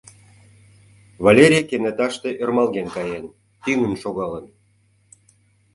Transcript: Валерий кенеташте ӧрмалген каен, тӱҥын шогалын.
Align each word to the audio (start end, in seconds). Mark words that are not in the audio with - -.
Валерий 1.23 1.65
кенеташте 1.69 2.29
ӧрмалген 2.41 2.87
каен, 2.95 3.25
тӱҥын 3.63 3.93
шогалын. 4.01 4.45